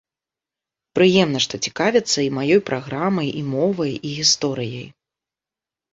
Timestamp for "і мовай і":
3.43-4.19